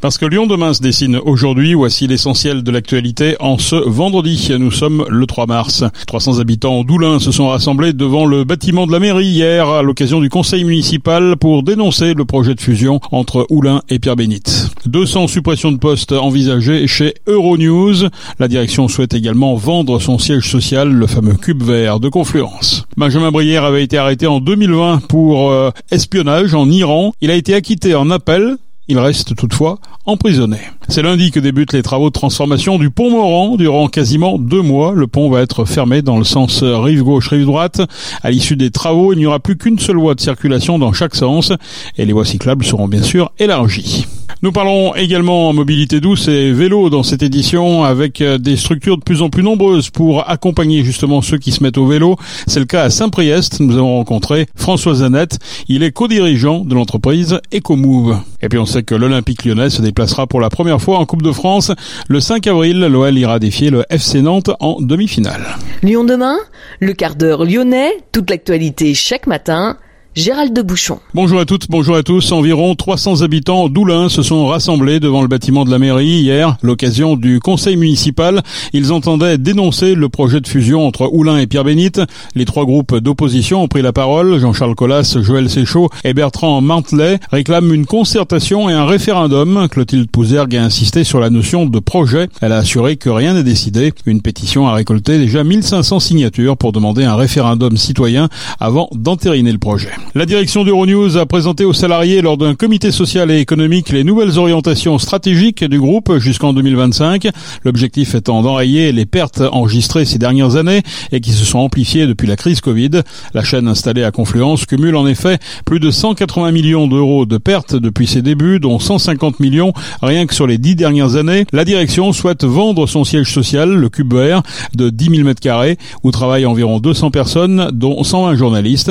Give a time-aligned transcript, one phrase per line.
[0.00, 4.50] Parce que Lyon demain se dessine aujourd'hui, voici l'essentiel de l'actualité en ce vendredi.
[4.58, 5.84] Nous sommes le 3 mars.
[6.06, 10.20] 300 habitants d'Oulin se sont rassemblés devant le bâtiment de la mairie hier à l'occasion
[10.20, 14.70] du conseil municipal pour dénoncer le projet de fusion entre Oulin et Pierre-Bénite.
[14.86, 18.08] 200 suppressions de postes envisagées chez Euronews.
[18.38, 22.86] La direction souhaite également vendre son siège social, le fameux cube vert de Confluence.
[22.96, 27.12] Benjamin Brière avait été arrêté en 2020 pour euh, espionnage en Iran.
[27.20, 28.56] Il a été acquitté en appel
[28.90, 30.58] il reste toutefois emprisonné.
[30.88, 33.56] C'est lundi que débutent les travaux de transformation du pont Morand.
[33.56, 37.46] Durant quasiment deux mois, le pont va être fermé dans le sens rive gauche, rive
[37.46, 37.80] droite.
[38.22, 41.14] À l'issue des travaux, il n'y aura plus qu'une seule voie de circulation dans chaque
[41.14, 41.52] sens
[41.96, 44.06] et les voies cyclables seront bien sûr élargies.
[44.42, 49.02] Nous parlons également mobilité douce et vélo dans cette édition avec euh, des structures de
[49.02, 52.16] plus en plus nombreuses pour accompagner justement ceux qui se mettent au vélo.
[52.46, 53.60] C'est le cas à Saint-Priest.
[53.60, 55.38] Nous avons rencontré François Zanette.
[55.68, 58.18] Il est co-dirigeant de l'entreprise EcoMove.
[58.40, 61.20] Et puis on sait que l'Olympique lyonnais se déplacera pour la première fois en Coupe
[61.20, 61.70] de France.
[62.08, 65.58] Le 5 avril, l'OL ira défier le FC Nantes en demi-finale.
[65.82, 66.38] Lyon demain,
[66.78, 69.76] le quart d'heure lyonnais, toute l'actualité chaque matin.
[70.16, 70.98] Gérald de Bouchon.
[71.14, 72.32] Bonjour à toutes, bonjour à tous.
[72.32, 77.14] Environ 300 habitants d'Oulin se sont rassemblés devant le bâtiment de la mairie hier, l'occasion
[77.14, 78.42] du conseil municipal.
[78.72, 82.00] Ils entendaient dénoncer le projet de fusion entre Oulin et Pierre-Bénite.
[82.34, 84.40] Les trois groupes d'opposition ont pris la parole.
[84.40, 89.68] Jean-Charles Collas, Joël Séchaud et Bertrand Mantelet réclament une concertation et un référendum.
[89.70, 92.28] Clotilde Pouzergue a insisté sur la notion de projet.
[92.40, 93.92] Elle a assuré que rien n'est décidé.
[94.06, 99.58] Une pétition a récolté déjà 1500 signatures pour demander un référendum citoyen avant d'entériner le
[99.58, 99.90] projet.
[100.16, 104.40] La direction d'Euronews a présenté aux salariés lors d'un comité social et économique les nouvelles
[104.40, 107.28] orientations stratégiques du groupe jusqu'en 2025.
[107.62, 110.82] L'objectif étant d'enrayer les pertes enregistrées ces dernières années
[111.12, 113.02] et qui se sont amplifiées depuis la crise Covid.
[113.34, 117.76] La chaîne installée à Confluence cumule en effet plus de 180 millions d'euros de pertes
[117.76, 119.72] depuis ses débuts, dont 150 millions
[120.02, 121.46] rien que sur les dix dernières années.
[121.52, 124.42] La direction souhaite vendre son siège social, le Cube Vert,
[124.74, 128.90] de 10 000 m2, où travaillent environ 200 personnes, dont 120 journalistes.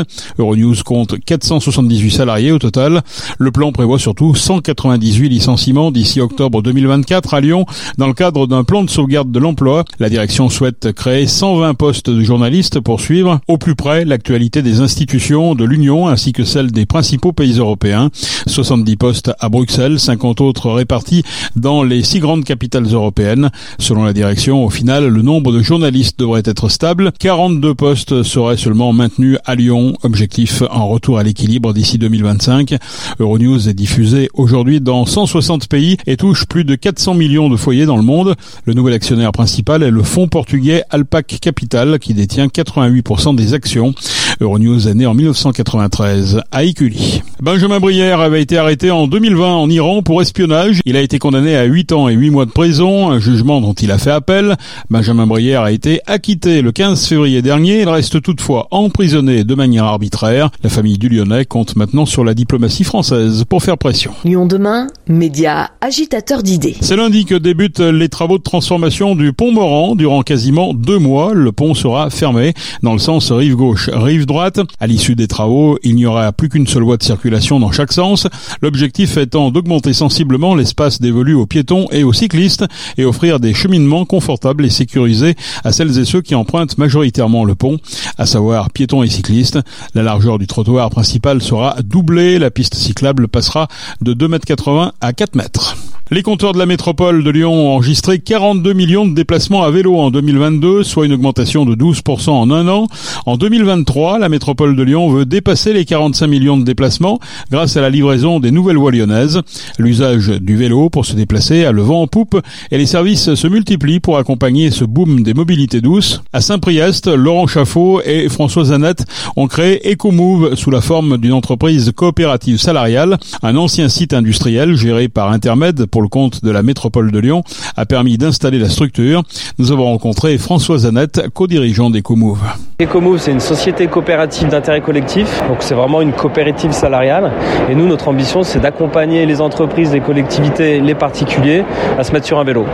[1.06, 3.02] 478 salariés au total.
[3.38, 7.66] Le plan prévoit surtout 198 licenciements d'ici octobre 2024 à Lyon
[7.98, 9.86] dans le cadre d'un plan de sauvegarde de l'emploi.
[10.00, 14.82] La direction souhaite créer 120 postes de journalistes pour suivre au plus près l'actualité des
[14.82, 18.10] institutions de l'Union ainsi que celle des principaux pays européens.
[18.48, 21.24] 70 postes à Bruxelles, 50 autres répartis
[21.56, 23.50] dans les six grandes capitales européennes.
[23.78, 27.12] Selon la direction, au final, le nombre de journalistes devrait être stable.
[27.20, 29.94] 42 postes seraient seulement maintenus à Lyon.
[30.04, 32.76] Objectif en retour à l'équilibre d'ici 2025.
[33.20, 37.86] Euronews est diffusé aujourd'hui dans 160 pays et touche plus de 400 millions de foyers
[37.86, 38.36] dans le monde.
[38.66, 43.94] Le nouvel actionnaire principal est le fonds portugais Alpac Capital qui détient 88% des actions.
[44.42, 47.22] Euronews est né en 1993 à Écully.
[47.42, 50.82] Benjamin Brière avait été arrêté en 2020 en Iran pour espionnage.
[50.84, 53.72] Il a été condamné à 8 ans et 8 mois de prison, un jugement dont
[53.72, 54.58] il a fait appel.
[54.90, 57.84] Benjamin Brière a été acquitté le 15 février dernier.
[57.84, 60.50] Il reste toutefois emprisonné de manière arbitraire.
[60.64, 64.12] La famille du Lyonnais compte maintenant sur la diplomatie française pour faire pression.
[64.26, 66.76] Lyon demain, média agitateur d'idées.
[66.82, 69.96] C'est lundi que débutent les travaux de transformation du pont Morand.
[69.96, 74.60] Durant quasiment deux mois, le pont sera fermé dans le sens rive gauche, rive droite.
[74.82, 77.94] À l'issue des travaux, il n'y aura plus qu'une seule voie de circulation dans chaque
[77.94, 78.28] sens.
[78.62, 82.66] L'objectif étant d'augmenter sensiblement l'espace dévolu aux piétons et aux cyclistes
[82.98, 87.56] et offrir des cheminements confortables et sécurisés à celles et ceux qui empruntent majoritairement le
[87.56, 87.78] pont,
[88.18, 89.60] à savoir piétons et cyclistes.
[89.94, 92.40] La largeur du trottoir principal sera doublée.
[92.40, 93.68] La piste cyclable passera
[94.02, 95.76] de 2,80 m à 4 mètres.
[96.12, 99.96] Les compteurs de la métropole de Lyon ont enregistré 42 millions de déplacements à vélo
[100.00, 102.88] en 2022, soit une augmentation de 12% en un an.
[103.28, 107.20] En 2023, la métropole de Lyon veut dépasser les 45 millions de déplacements
[107.52, 109.42] grâce à la livraison des nouvelles voies lyonnaises.
[109.78, 112.42] L'usage du vélo pour se déplacer a le vent en poupe
[112.72, 116.24] et les services se multiplient pour accompagner ce boom des mobilités douces.
[116.34, 119.06] À Saint-Priest, Laurent Chaffot et François Zanette
[119.36, 125.08] ont créé EcoMove sous la forme d'une entreprise coopérative salariale, un ancien site industriel géré
[125.08, 127.44] par Intermed pour le compte de la métropole de Lyon,
[127.76, 129.24] a permis d'installer la structure.
[129.58, 132.40] Nous avons rencontré François Zanette, co-dirigeant d'EcoMove.
[132.82, 137.32] EcoMove, c'est une société coopérative d'intérêt collectif, donc c'est vraiment une coopérative salariale.
[137.70, 141.64] Et nous, notre ambition, c'est d'accompagner les entreprises, les collectivités, les particuliers
[141.98, 142.66] à se mettre sur un vélo,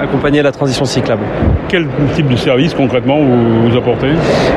[0.00, 1.22] accompagner la transition cyclable.
[1.68, 4.08] Quel type de service concrètement vous, vous apportez?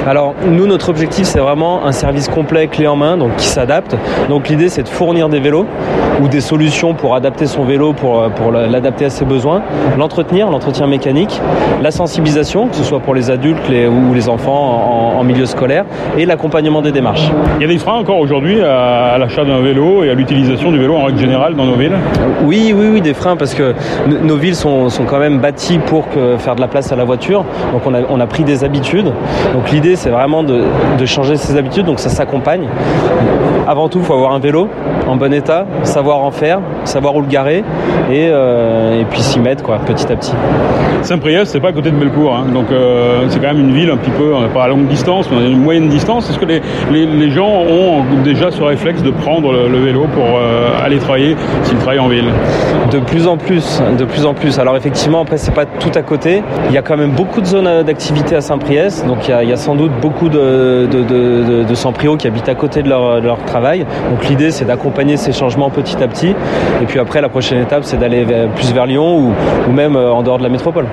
[0.07, 3.95] Alors, nous, notre objectif, c'est vraiment un service complet, clé en main, donc qui s'adapte.
[4.29, 5.65] Donc l'idée, c'est de fournir des vélos
[6.21, 8.04] ou des solutions pour adapter son vélo, pour,
[8.35, 9.61] pour l'adapter à ses besoins,
[9.97, 11.41] l'entretenir, l'entretien mécanique,
[11.81, 15.85] la sensibilisation, que ce soit pour les adultes les, ou les enfants en, milieu scolaire
[16.17, 17.31] et l'accompagnement des démarches.
[17.57, 20.77] Il y a des freins encore aujourd'hui à, l'achat d'un vélo et à l'utilisation du
[20.77, 21.97] vélo en règle générale dans nos villes?
[22.43, 23.73] Oui, oui, oui, des freins parce que
[24.07, 27.05] nos villes sont, sont, quand même bâties pour que, faire de la place à la
[27.05, 27.43] voiture.
[27.73, 29.11] Donc on a, on a pris des habitudes.
[29.53, 30.61] Donc l'idée c'est vraiment de,
[30.99, 31.85] de changer ces habitudes.
[31.85, 32.67] Donc ça s'accompagne.
[33.67, 34.69] Avant tout, il faut avoir un vélo
[35.07, 37.63] en bon état, savoir en faire, savoir où le garer
[38.11, 40.33] et, euh, et puis s'y mettre quoi, petit à petit.
[41.01, 42.45] Saint-Priest, c'est pas à côté de Belcourt, hein.
[42.51, 45.37] donc euh, c'est quand même une ville un petit peu, pas à longue distance, mais
[45.37, 46.29] à une moyenne distance.
[46.29, 46.61] Est-ce que les,
[46.91, 51.35] les, les, gens ont déjà ce réflexe de prendre le, vélo pour euh, aller travailler
[51.63, 52.29] s'ils travaillent en ville?
[52.91, 54.57] De plus en plus, de plus en plus.
[54.59, 56.41] Alors effectivement, après c'est pas tout à côté.
[56.69, 59.43] Il y a quand même beaucoup de zones d'activité à Saint-Priest, donc il y, a,
[59.43, 62.81] il y, a, sans doute beaucoup de, de, de, de sans-prio qui habitent à côté
[62.81, 63.85] de leur, de leur travail.
[64.09, 66.33] Donc l'idée c'est d'accompagner ces changements petit à petit.
[66.81, 69.33] Et puis après la prochaine étape c'est d'aller plus vers Lyon
[69.67, 70.87] ou, même euh, en dehors de la métropole.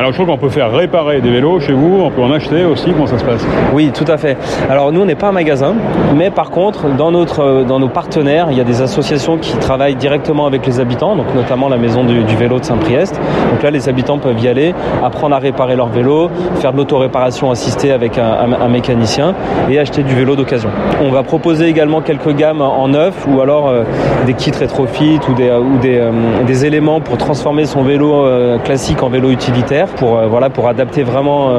[0.00, 2.64] Alors je crois qu'on peut faire réparer des vélos chez vous, on peut en acheter
[2.64, 3.46] aussi, comment ça se passe?
[3.74, 4.38] Oui, tout à fait.
[4.70, 5.74] Alors nous on n'est pas un magasin,
[6.16, 10.46] mais par contre euh, dans nos partenaires, il y a des associations qui travaillent directement
[10.46, 13.20] avec les habitants, donc notamment la maison du, vélo de Saint-Priest.
[13.50, 14.74] Donc là les habitants peuvent y aller,
[15.04, 19.34] apprendre à réparer leur vélo, faire de l'autoréparation assistée avec un, mécanicien
[19.68, 20.70] et acheter du vélo d'occasion.
[21.02, 23.82] On va proposer également quelques gammes en neuf ou alors euh,
[24.24, 26.10] des kits rétrofit ou des, euh,
[26.46, 28.24] des, éléments pour transformer son vélo
[28.64, 31.50] classique en vélo utilitaire pour, euh, voilà, pour adapter vraiment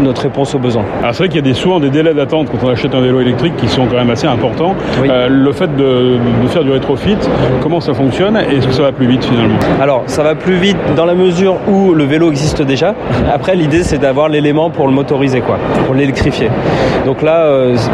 [0.00, 0.84] notre réponse aux besoins.
[1.00, 3.00] Alors c'est vrai qu'il y a des, souvent des délais d'attente quand on achète un
[3.00, 4.74] vélo électrique qui sont quand même assez importants.
[5.00, 5.08] Oui.
[5.28, 7.16] le fait de, de, faire du rétrofit,
[7.62, 9.56] comment ça fonctionne et est-ce que ça va plus vite finalement?
[9.80, 12.94] Alors ça va plus vite dans la mesure où le vélo existe déjà.
[13.32, 16.50] Après l'idée c'est d'avoir l'élément pour le motoriser quoi, pour l'électrifier.
[17.06, 17.48] Donc là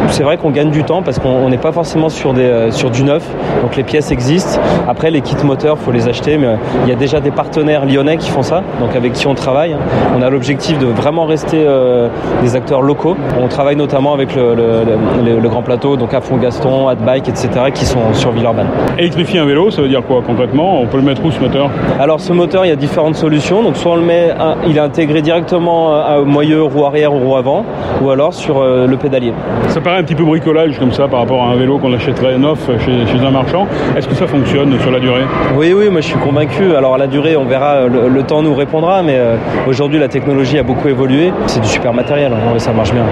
[0.09, 3.03] c'est vrai qu'on gagne du temps parce qu'on n'est pas forcément sur, des, sur du
[3.03, 3.27] neuf,
[3.63, 4.61] donc les pièces existent.
[4.89, 8.17] Après les kits moteurs faut les acheter mais il y a déjà des partenaires lyonnais
[8.17, 9.77] qui font ça, donc avec qui on travaille.
[10.17, 12.09] On a l'objectif de vraiment rester euh,
[12.43, 13.17] des acteurs locaux.
[13.41, 14.83] On travaille notamment avec le, le,
[15.25, 18.69] le, le Grand Plateau, donc à Font-Gaston, Adbike, etc., qui sont sur Villeurbanne.
[18.99, 20.81] Électrifier un vélo, ça veut dire quoi concrètement?
[20.81, 21.71] On peut le mettre où ce moteur?
[21.99, 23.63] Alors ce moteur, il y a différentes solutions.
[23.63, 24.31] Donc soit on le met,
[24.67, 27.65] il est intégré directement à moyeu, roue arrière ou roue avant,
[28.03, 29.33] ou alors sur euh, le pédalier.
[29.69, 32.37] Ça paraît un petit peu bricolage comme ça par rapport à un vélo qu'on achèterait
[32.39, 33.67] neuf chez, chez un marchand.
[33.97, 35.23] Est-ce que ça fonctionne sur la durée?
[35.57, 36.75] Oui, oui, moi je suis convaincu.
[36.75, 39.37] Alors à la durée, on verra, le, le temps nous répondra, mais euh,
[39.67, 41.33] aujourd'hui la technologie a beaucoup évolué.
[41.47, 43.05] C'est du super matériel, hein, ça marche bien.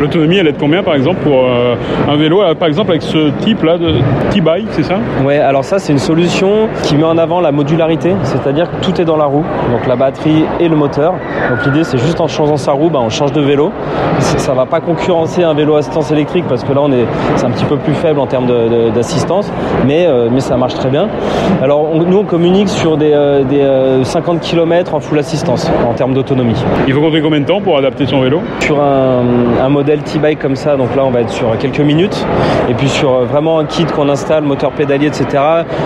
[0.00, 1.74] L'autonomie, elle est de combien par exemple pour euh,
[2.08, 3.96] un vélo, par exemple avec ce type-là de
[4.30, 4.98] T-Bike, c'est ça?
[5.24, 9.00] Ouais, alors ça c'est une solution qui met en avant la modularité, c'est-à-dire que tout
[9.00, 11.14] est dans la roue, donc la batterie et le moteur.
[11.50, 13.72] Donc l'idée c'est juste en changeant sa roue, bah, on change de vélo.
[14.18, 17.06] Ça va pas concurrencer un vélo assistance électrique parce que là on est,
[17.36, 18.46] c'est un petit peu plus faible en termes
[18.94, 19.50] d'assistance,
[19.86, 21.08] mais, euh, mais ça marche très bien.
[21.62, 25.69] Alors on, nous on communique sur des, euh, des euh, 50 km en full assistance
[25.88, 26.54] en termes d'autonomie.
[26.86, 28.40] Il faut compter combien de temps pour adapter son vélo?
[28.60, 29.22] Sur un,
[29.62, 32.26] un modèle T-Bike comme ça, donc là on va être sur quelques minutes,
[32.68, 35.42] et puis sur euh, vraiment un kit qu'on installe, moteur pédalier, etc.,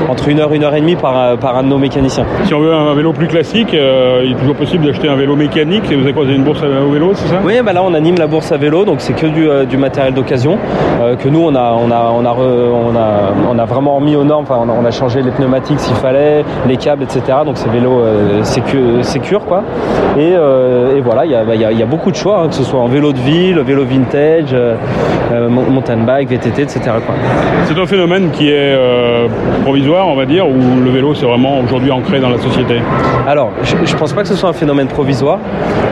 [0.08, 2.24] entre une heure, une heure et demie par, par un de nos mécaniciens.
[2.44, 5.36] Si on veut un vélo plus classique, euh, il est toujours possible d'acheter un vélo
[5.36, 7.36] mécanique, et vous avez quoi, une bourse à vélo, c'est ça?
[7.44, 9.76] Oui, bah là on anime la bourse à vélo, donc c'est que du, euh, du
[9.76, 10.58] matériel d'occasion,
[11.00, 13.96] euh, que nous on a, on, a, on, a re, on, a, on a vraiment
[13.96, 17.02] remis aux normes, enfin on a, on a changé les pneumatiques s'il fallait, les câbles,
[17.02, 19.62] etc., donc c'est vélo euh, sécure, sécure, quoi.
[20.16, 22.40] Et, euh, et voilà, il y a, bah, y, a, y a, beaucoup de choix,
[22.40, 26.80] hein, que ce soit en vélo de ville, vélo vintage, euh, mountain bike, VTT, etc.
[27.64, 29.26] C'est un phénomène qui est euh,
[29.64, 32.80] provisoire, on va dire, ou le vélo c'est vraiment aujourd'hui ancré dans la société?
[33.26, 35.38] Alors, je ne pense pas que ce soit un phénomène provisoire.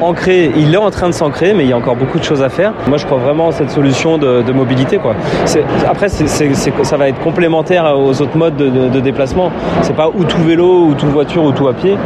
[0.02, 2.42] Ancré, il est en train de s'ancrer, mais il y a encore beaucoup de choses
[2.42, 2.72] à faire.
[2.88, 4.98] Moi, je crois vraiment en cette solution de, de mobilité.
[4.98, 5.14] Quoi.
[5.88, 9.00] Après, c est, c est, ça va être complémentaire aux autres modes de, de, de
[9.00, 9.50] déplacement.
[9.82, 11.96] C'est pas ou tout vélo, ou tout voiture, ou tout à pied.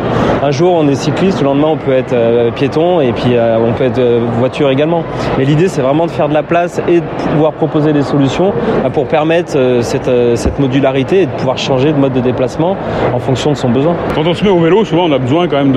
[0.43, 3.59] Un jour, on est cycliste, le lendemain, on peut être euh, piéton, et puis euh,
[3.59, 5.03] on peut être euh, voiture également.
[5.39, 8.53] Mais l'idée, c'est vraiment de faire de la place et de pouvoir proposer des solutions
[8.93, 12.77] pour permettre cette, cette, modularité et de pouvoir changer de mode de déplacement
[13.13, 13.95] en fonction de son besoin.
[14.15, 15.75] Quand on se met au vélo, souvent on a besoin quand même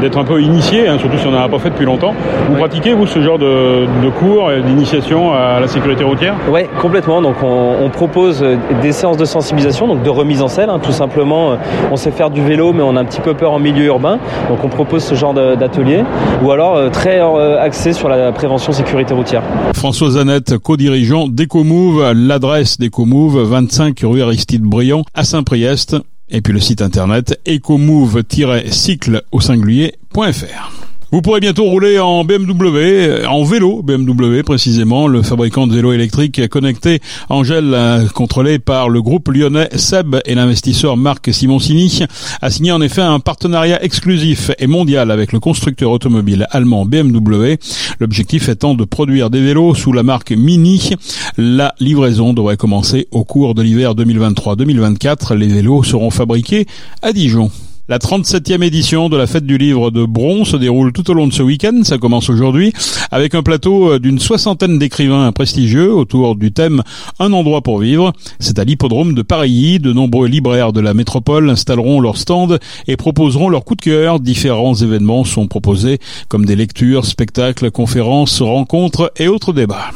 [0.00, 2.14] d'être un peu initié, hein, surtout si on n'en a pas fait depuis longtemps.
[2.46, 2.58] Vous oui.
[2.58, 6.34] pratiquez, vous, ce genre de, de cours d'initiation à la sécurité routière?
[6.50, 7.22] Oui, complètement.
[7.22, 8.44] Donc on, on, propose
[8.82, 11.56] des séances de sensibilisation, donc de remise en selle, hein, tout simplement.
[11.90, 14.18] On sait faire du vélo, mais on a un petit peu peur en milieu urbain.
[14.48, 16.04] Donc on propose ce genre d'atelier.
[16.42, 17.20] Ou alors euh, très
[17.58, 19.42] axé sur la prévention sécurité routière.
[19.74, 25.96] François Zanette, co-dirigeant d'EcoMove, l'adresse d'EcoMove, 25 rue Aristide Briand à Saint-Priest,
[26.28, 30.87] et puis le site internet ecomove-cycle au singulier.fr.
[31.10, 35.06] Vous pourrez bientôt rouler en BMW, en vélo BMW précisément.
[35.06, 37.00] Le fabricant de vélos électriques connectés
[37.30, 42.04] Angèle, euh, contrôlé par le groupe lyonnais Seb et l'investisseur Marc Simoncini,
[42.42, 47.56] a signé en effet un partenariat exclusif et mondial avec le constructeur automobile allemand BMW.
[48.00, 50.90] L'objectif étant de produire des vélos sous la marque Mini.
[51.38, 55.34] La livraison devrait commencer au cours de l'hiver 2023-2024.
[55.34, 56.66] Les vélos seront fabriqués
[57.00, 57.50] à Dijon.
[57.90, 61.26] La 37e édition de la fête du livre de Bron se déroule tout au long
[61.26, 61.80] de ce week-end.
[61.84, 62.74] Ça commence aujourd'hui
[63.10, 66.82] avec un plateau euh, d'une soixantaine d'écrivains prestigieux autour du thème
[67.18, 68.12] Un endroit pour vivre.
[68.40, 69.78] C'est à l'hippodrome de Paris.
[69.78, 74.20] De nombreux libraires de la métropole installeront leur stand et proposeront leur coup de cœur.
[74.20, 79.92] Différents événements sont proposés comme des lectures, spectacles, conférences, rencontres et autres débats.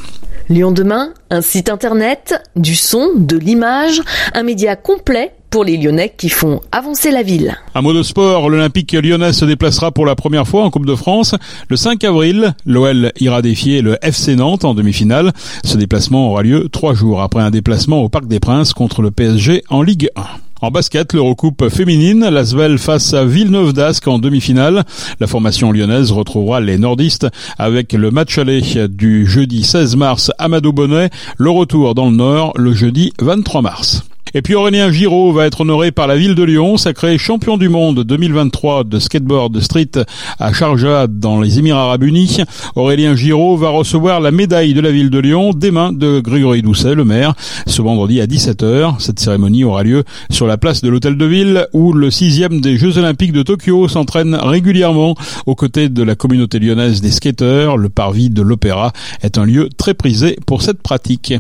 [0.49, 4.01] Lyon demain, un site internet, du son, de l'image,
[4.33, 7.55] un média complet pour les Lyonnais qui font avancer la ville.
[7.75, 10.95] Un mot de sport, l'Olympique lyonnais se déplacera pour la première fois en Coupe de
[10.95, 11.35] France.
[11.69, 15.31] Le 5 avril, l'OL ira défier le FC Nantes en demi-finale.
[15.63, 19.11] Ce déplacement aura lieu trois jours après un déplacement au Parc des Princes contre le
[19.11, 20.23] PSG en Ligue 1.
[20.63, 24.85] En basket, l'Eurocoupe féminine, l'Asvel face à Villeneuve d'Ascq en demi-finale.
[25.21, 27.27] La formation lyonnaise retrouvera les nordistes
[27.59, 32.55] avec le match aller du jeudi 16 mars à Bonnet, le retour dans le nord
[32.57, 34.03] le jeudi 23 mars.
[34.35, 37.69] Et puis Aurélien Giraud va être honoré par la ville de Lyon, sacré champion du
[37.69, 39.91] monde 2023 de skateboard street
[40.39, 42.39] à Sharjah dans les Émirats Arabes Unis.
[42.75, 46.63] Aurélien Giraud va recevoir la médaille de la ville de Lyon des mains de Grégory
[46.63, 47.35] Doucet, le maire,
[47.67, 49.01] ce vendredi à 17h.
[49.01, 52.79] Cette cérémonie aura lieu sur la place de l'hôtel de ville où le sixième des
[52.79, 57.77] Jeux Olympiques de Tokyo s'entraîne régulièrement aux côtés de la communauté lyonnaise des skateurs.
[57.77, 61.35] Le parvis de l'Opéra est un lieu très prisé pour cette pratique.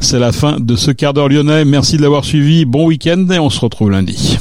[0.00, 1.64] C'est la fin de ce quart d'heure lyonnais.
[1.64, 2.24] Merci de l'avoir
[2.66, 4.38] Bon week-end et on se retrouve lundi.